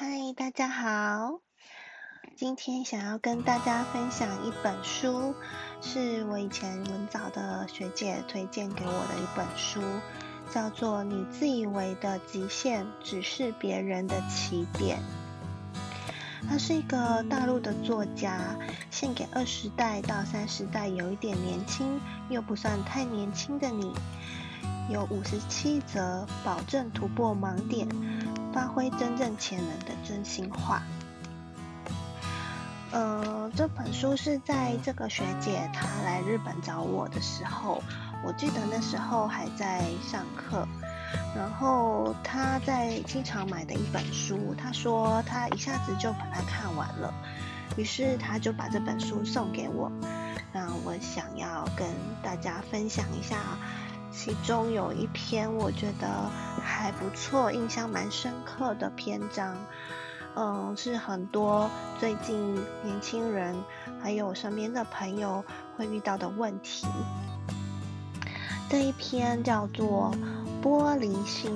[0.00, 1.40] 嗨，大家好。
[2.36, 5.34] 今天想要跟大家分享一本书，
[5.80, 9.80] 是我以前文藻的学姐推荐给我的一本书，
[10.54, 15.00] 叫做《你自以为的极限只是别人的起点》。
[16.48, 18.56] 他是一个大陆的作家，
[18.92, 23.92] 献给二十代到三十代有一点年轻又不算太年轻的你。
[24.90, 27.86] 有五十七则保证突破盲点、
[28.52, 30.82] 发挥真正潜能的真心话。
[32.90, 37.82] 呃，这本书是在这个学姐她来日本找我的时候，
[38.24, 40.66] 我记得那时候还在上课，
[41.36, 47.12] 然后她在经常买的一本书，她说她一下子就把它看完了，
[47.76, 49.92] 于是她就把这本书送给我，
[50.50, 51.86] 那我想要跟
[52.22, 53.36] 大家分享一下。
[54.10, 56.08] 其中有一篇我觉得
[56.62, 59.56] 还不错，印象蛮深刻的篇章，
[60.34, 63.54] 嗯，是很多最近年轻人
[64.02, 65.44] 还有身边的朋友
[65.76, 66.86] 会遇到的问题。
[68.68, 70.12] 这一篇叫做
[70.64, 71.50] 《玻璃心》，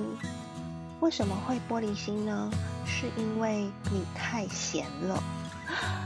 [0.99, 2.49] 为什么会玻璃心呢？
[2.85, 5.21] 是因为你太闲了。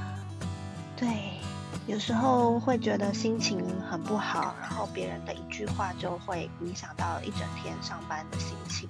[0.98, 1.40] 对。
[1.88, 8.90] 有时候会觉得心情很不好，然后别人的一句话就会影响到一整天上班的心情。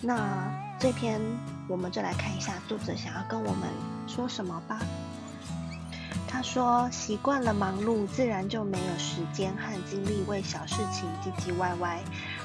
[0.00, 1.20] 那这篇
[1.68, 3.68] 我们就来看一下作者想要跟我们
[4.06, 4.78] 说什么吧。
[6.28, 12.00] 他说：“习惯了忙碌，自然就没有时间和精力为小事情唧唧歪歪，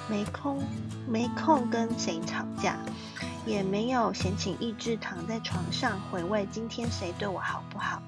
[0.07, 0.59] 没空
[1.07, 2.77] 没空跟谁吵架，
[3.45, 8.01] 也没有闲情逸致躺在床上回味今天谁对我好不好。”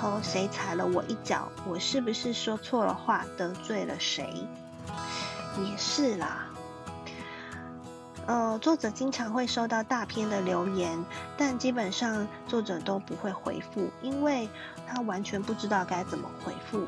[0.00, 1.50] 后谁踩了我一脚？
[1.66, 4.32] 我是不是说错了话，得罪了谁？
[5.58, 6.46] 也是啦。
[8.26, 11.04] 呃，作者经常会收到大篇的留言，
[11.36, 14.48] 但基本上作者都不会回复，因为
[14.86, 16.86] 他完全不知道该怎么回复。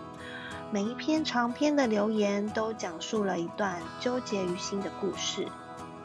[0.71, 5.49] 每一篇长篇的留言都讲述了一段纠结于心的故事，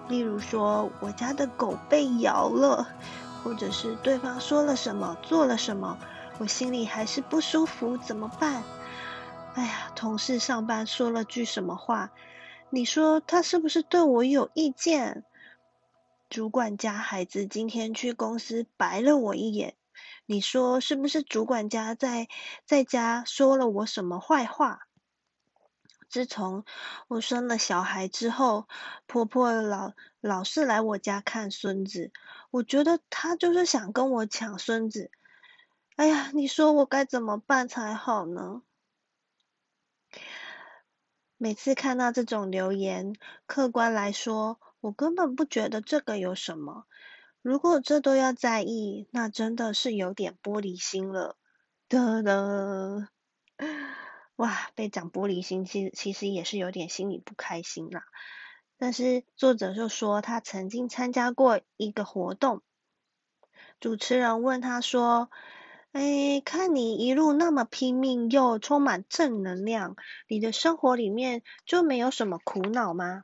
[0.08, 2.88] 例如说我家的狗被咬了，
[3.44, 5.98] 或者是对方说了什么，做了什么。
[6.38, 8.64] 我心里还是不舒服，怎么办？
[9.54, 12.12] 哎呀，同事上班说了句什么话？
[12.70, 15.24] 你说他是不是对我有意见？
[16.30, 19.76] 主管家孩子今天去公司白了我一眼，
[20.26, 22.28] 你说是不是主管家在
[22.66, 24.82] 在家说了我什么坏话？
[26.10, 26.66] 自从
[27.08, 28.68] 我生了小孩之后，
[29.06, 32.12] 婆婆老老是来我家看孙子，
[32.52, 35.12] 我觉得她就是想跟我抢孙子。
[35.96, 38.64] 哎呀，你说我该怎么办才好呢？
[41.38, 46.86] 每次看到这种留言，客观来说，我根本不觉得这个有什么。
[47.42, 51.38] 如果这都要在意，那真的是有点玻璃心了。
[51.88, 53.08] 的的，
[54.36, 58.04] 哇，被讲玻璃心，其实其实也是有点心里不开心啦。
[58.78, 62.62] 但是作者就说，他曾经参加过一个活动，
[63.80, 65.30] 主持人问他说。
[65.96, 69.96] 哎，看你一路那么拼命，又充满正能量，
[70.28, 73.24] 你的生活里面就没有什么苦恼吗？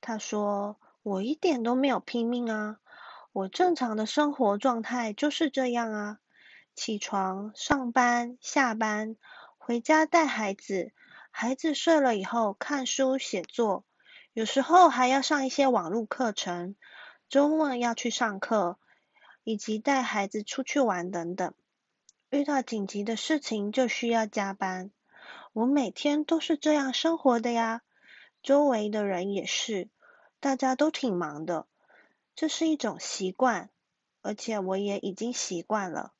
[0.00, 2.78] 他说：“我一点都没有拼命啊，
[3.32, 6.18] 我正常的生活状态就是这样啊，
[6.74, 9.16] 起床、上班、下班，
[9.58, 10.92] 回家带孩子，
[11.30, 13.84] 孩子睡了以后看书写作，
[14.32, 16.76] 有时候还要上一些网络课程，
[17.28, 18.78] 周末要去上课。”
[19.46, 21.54] 以及带孩子出去玩等等，
[22.30, 24.90] 遇到紧急的事情就需要加班。
[25.52, 27.82] 我每天都是这样生活的呀，
[28.42, 29.88] 周围的人也是，
[30.40, 31.68] 大家都挺忙的，
[32.34, 33.70] 这是一种习惯，
[34.20, 36.12] 而且我也已经习惯了。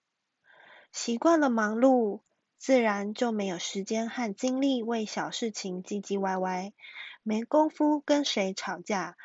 [0.92, 2.20] 习惯了忙碌，
[2.58, 6.72] 自然就没有时间和精力为小事情唧唧歪歪，
[7.24, 9.16] 没工夫跟谁吵架。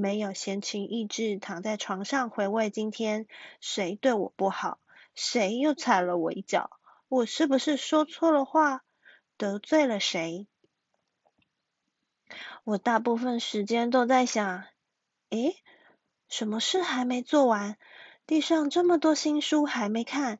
[0.00, 3.26] 没有闲情逸致躺在床上回味今天
[3.60, 4.78] 谁对我不好，
[5.16, 6.70] 谁又踩了我一脚，
[7.08, 8.84] 我是不是说错了话，
[9.36, 10.46] 得罪了谁？
[12.62, 14.66] 我大部分时间都在想，
[15.30, 15.56] 诶，
[16.28, 17.76] 什么事还没做完？
[18.24, 20.38] 地上这么多新书还没看，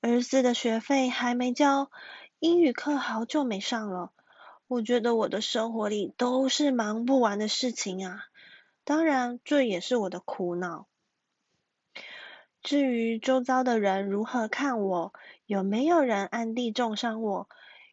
[0.00, 1.88] 儿子的学费还没交，
[2.40, 4.10] 英语课好久没上了。
[4.66, 8.24] 我觉得我的生活里都是忙不完的事情啊。
[8.88, 10.88] 当然，这也是我的苦恼。
[12.62, 15.12] 至于周遭的人如何看我，
[15.44, 17.50] 有没有人暗地重伤我，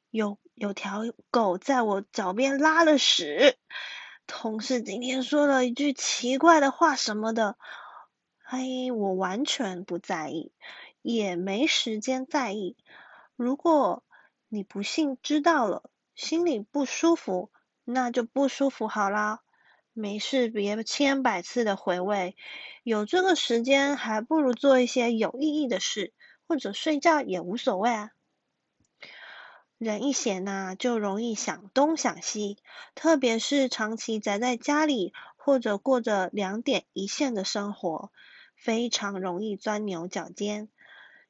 [0.10, 1.02] 有有条
[1.32, 3.58] 狗在我脚边拉了屎，
[4.26, 7.58] 同事今天说了一句奇怪的话什么的，
[8.42, 10.54] 嘿，我完全不在意，
[11.02, 12.78] 也没时间在意。
[13.36, 14.02] 如果
[14.48, 17.52] 你不幸知道了，心里不舒服，
[17.84, 19.42] 那就不舒服好啦。
[19.98, 22.36] 没事，别千百次的回味。
[22.84, 26.12] 有这个时间，还不如做一些有意义的事，
[26.50, 28.12] 或者睡觉也无所谓啊。
[29.78, 32.58] 人一闲呐，就容易想东想西，
[32.94, 38.12] 特别是长期宅在家里，或者过着两点一线的生活，
[38.58, 40.68] 非常容易钻牛角尖。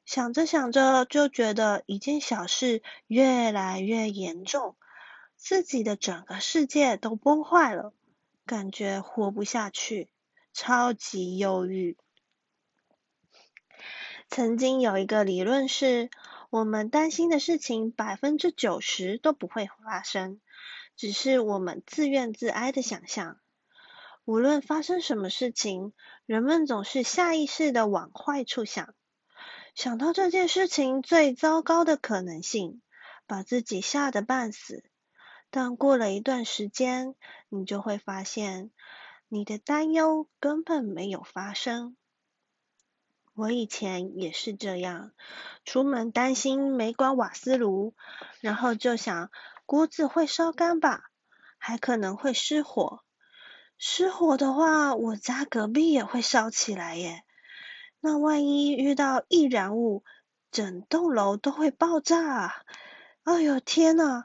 [0.04, 4.74] 想着想着，就觉得一件小事越来越严重，
[5.36, 7.92] 自己的整个世界都崩坏了。
[8.46, 10.08] 感觉活不下去，
[10.52, 11.96] 超级忧郁。
[14.28, 16.10] 曾经有一个理论是，
[16.50, 20.40] 我们担心的事情百分之九十都不会发生，
[20.94, 23.40] 只是我们自怨自哀的想象。
[24.24, 25.92] 无论发生什么事情，
[26.24, 28.94] 人们总是下意识的往坏处想，
[29.74, 32.80] 想到这件事情最糟糕的可能性，
[33.26, 34.84] 把自己吓得半死。
[35.50, 37.14] 但过了一段时间，
[37.48, 38.70] 你就会发现，
[39.28, 41.96] 你的担忧根本没有发生。
[43.34, 45.12] 我以前也是这样，
[45.64, 47.94] 出门担心没关瓦斯炉，
[48.40, 49.30] 然后就想
[49.66, 51.10] 锅子会烧干吧，
[51.58, 53.02] 还可能会失火。
[53.78, 57.24] 失火的话，我家隔壁也会烧起来耶。
[58.00, 60.02] 那万一遇到易燃物，
[60.50, 62.64] 整栋楼都会爆炸。
[63.24, 64.24] 哎呦天呐！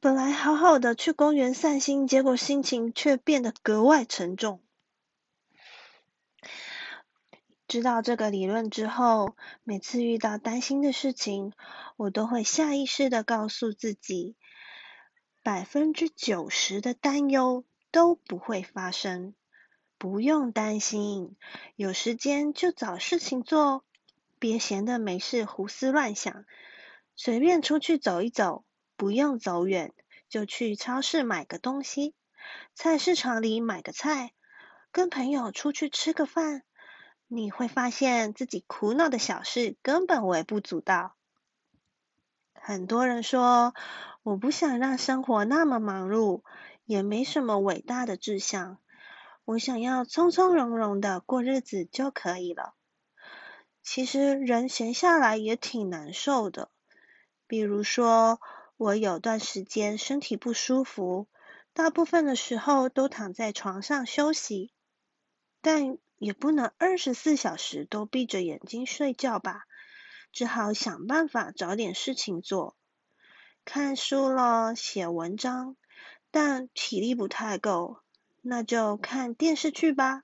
[0.00, 4.62] 本来好好的去公园散心，结果心情却变得格外沉重。
[7.66, 9.34] 知道这个理论之后，
[9.64, 11.52] 每次遇到担心的事情，
[11.96, 14.36] 我都会下意识的告诉自己，
[15.42, 19.34] 百分之九十的担忧都不会发生，
[19.98, 21.36] 不用担心，
[21.74, 23.84] 有时间就找事情做，
[24.38, 26.44] 别闲的没事胡思乱想，
[27.16, 28.64] 随便出去走一走。
[28.98, 29.94] 不用走远，
[30.28, 32.16] 就去超市买个东西，
[32.74, 34.32] 菜市场里买个菜，
[34.90, 36.64] 跟朋友出去吃个饭，
[37.28, 41.14] 你会发现自己苦恼的小事根本微不足道。
[42.52, 43.72] 很多人说，
[44.24, 46.42] 我不想让生活那么忙碌，
[46.84, 48.78] 也没什么伟大的志向，
[49.44, 52.74] 我想要从从容容的过日子就可以了。
[53.84, 56.68] 其实人闲下来也挺难受的，
[57.46, 58.40] 比如说。
[58.78, 61.26] 我有段时间身体不舒服，
[61.72, 64.72] 大部分的时候都躺在床上休息，
[65.60, 69.64] 但也不能二十四小时都闭着眼睛睡觉吧，
[70.30, 72.76] 只好想办法找点事情做，
[73.64, 75.76] 看书了，写文章，
[76.30, 77.98] 但体力不太够，
[78.42, 80.22] 那就看电视剧吧。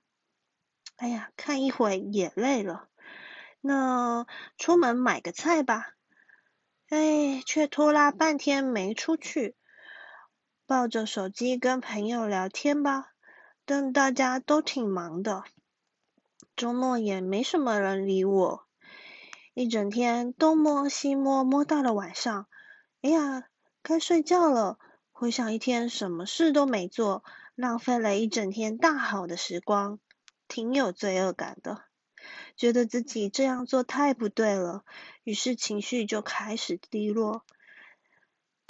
[0.95, 2.87] 哎呀，看一会也累了，
[3.59, 4.25] 那
[4.57, 5.94] 出门买个菜吧。
[6.89, 9.55] 哎，却拖拉半天没出去，
[10.67, 13.13] 抱着手机跟朋友聊天吧，
[13.65, 15.43] 但大家都挺忙的，
[16.55, 18.65] 周末也没什么人理我，
[19.55, 22.47] 一整天东摸西摸，摸到了晚上，
[23.01, 23.45] 哎呀，
[23.81, 24.77] 该睡觉了。
[25.11, 27.23] 回想一天什么事都没做，
[27.55, 29.97] 浪费了一整天大好的时光，
[30.47, 31.85] 挺有罪恶感的。
[32.55, 34.83] 觉得自己这样做太不对了，
[35.23, 37.45] 于是情绪就开始低落。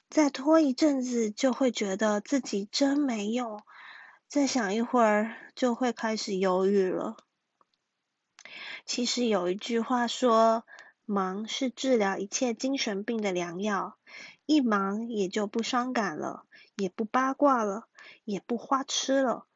[0.10, 3.60] 再拖一阵子，就会觉得自己真没用；
[4.28, 7.18] 再想一会儿，就会开始忧郁了。
[8.86, 10.64] 其实有一句话说
[11.06, 13.98] ：“忙是治疗一切精神病的良药。”
[14.48, 16.46] 一忙也就不伤感了，
[16.76, 17.88] 也不八卦了，
[18.26, 19.48] 也不花痴了，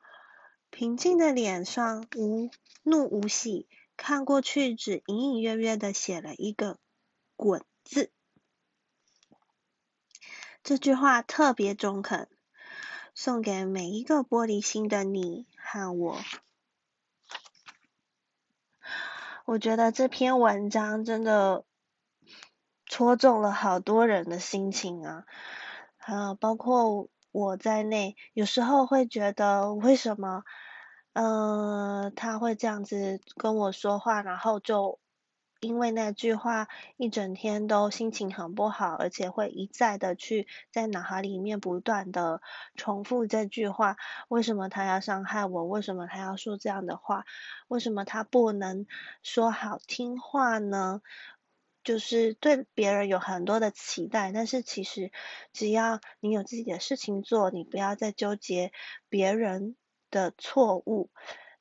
[0.71, 2.49] 平静的脸上无
[2.81, 3.67] 怒无喜。
[4.01, 6.79] 看过去，只隐隐约约的写了一个
[7.35, 8.13] “滚”字。
[10.63, 12.29] 这句话特别中肯，
[13.13, 16.17] 送给每一个玻璃心的你和我。
[19.43, 21.65] 我觉得这篇文章真的
[22.85, 25.25] 戳中了好多人的心情啊，
[25.97, 30.45] 啊，包括我在内，有时候会觉得为什么？
[31.13, 34.99] 嗯，他会这样子跟我说话，然后就
[35.59, 42.41] 因为那句话一整天都心情很不好，而且会一再的去在脑海里面不断的
[42.75, 43.97] 重复这句话。
[44.29, 45.65] 为什么他要伤害我？
[45.65, 47.25] 为什么他要说这样的话？
[47.67, 48.85] 为什么他不能
[49.21, 51.01] 说好听话呢？
[51.83, 55.11] 就是对别人有很多的期待，但是其实
[55.51, 58.71] 只要你有自己的事情做，你不要再纠结
[59.09, 59.75] 别人。
[60.09, 61.09] 的错误，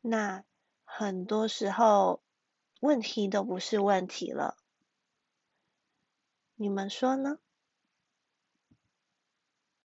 [0.01, 0.45] 那
[0.85, 2.23] 很多时候
[2.81, 4.57] 问题都不是问题了。
[6.55, 7.39] 你们说呢？